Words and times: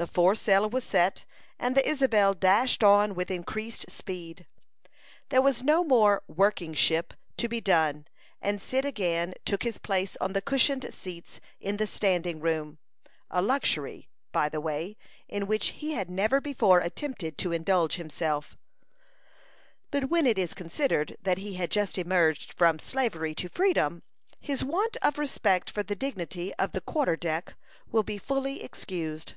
The 0.00 0.06
foresail 0.06 0.70
was 0.70 0.84
set, 0.84 1.24
and 1.58 1.74
the 1.76 1.84
Isabel 1.84 2.32
dashed 2.32 2.84
on 2.84 3.16
with 3.16 3.32
increased 3.32 3.90
speed. 3.90 4.46
There 5.30 5.42
was 5.42 5.64
no 5.64 5.82
more 5.82 6.22
"working 6.28 6.72
ship" 6.72 7.14
to 7.36 7.48
be 7.48 7.60
done, 7.60 8.06
and 8.40 8.62
Cyd 8.62 8.84
again 8.84 9.34
took 9.44 9.64
his 9.64 9.78
place 9.78 10.16
on 10.20 10.34
the 10.34 10.40
cushioned 10.40 10.94
seats 10.94 11.40
in 11.58 11.78
the 11.78 11.86
standing 11.88 12.38
room, 12.38 12.78
a 13.28 13.42
luxury, 13.42 14.08
by 14.30 14.48
the 14.48 14.60
way, 14.60 14.96
in 15.26 15.48
which 15.48 15.70
he 15.70 15.94
had 15.94 16.08
never 16.08 16.40
before 16.40 16.78
attempted 16.78 17.36
to 17.38 17.50
indulge 17.50 17.96
himself; 17.96 18.56
but 19.90 20.04
when 20.10 20.28
it 20.28 20.38
is 20.38 20.54
considered 20.54 21.16
that 21.22 21.38
he 21.38 21.54
had 21.54 21.72
just 21.72 21.98
emerged 21.98 22.54
from 22.56 22.78
slavery 22.78 23.34
to 23.34 23.48
freedom, 23.48 24.04
his 24.38 24.62
want 24.62 24.96
of 25.02 25.18
respect 25.18 25.68
for 25.72 25.82
the 25.82 25.96
dignity 25.96 26.54
of 26.54 26.70
the 26.70 26.80
"quarter 26.80 27.16
deck" 27.16 27.56
will 27.90 28.04
be 28.04 28.16
fully 28.16 28.62
excused. 28.62 29.34